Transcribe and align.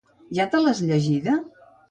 Ja 0.37 0.47
te 0.53 0.61
l'has 0.63 0.81
llegida? 0.87 1.37